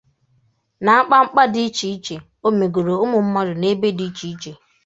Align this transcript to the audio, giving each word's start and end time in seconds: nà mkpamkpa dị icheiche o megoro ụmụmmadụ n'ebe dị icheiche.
nà 0.85 0.91
mkpamkpa 1.03 1.43
dị 1.53 1.61
icheiche 1.67 2.15
o 2.45 2.47
megoro 2.59 2.93
ụmụmmadụ 3.03 3.53
n'ebe 3.57 3.87
dị 3.97 4.05
icheiche. 4.11 4.51